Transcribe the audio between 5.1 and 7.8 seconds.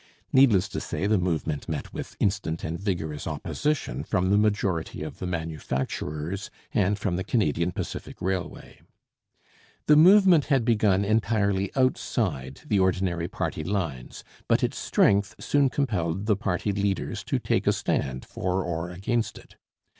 the manufacturers and from the Canadian